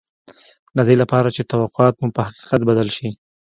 د 0.77 0.79
دې 0.87 0.95
لپاره 1.01 1.27
چې 1.35 1.41
توقعات 1.51 1.95
مو 2.01 2.07
په 2.15 2.21
حقیقت 2.27 2.61
بدل 2.69 2.87
شي 2.97 3.07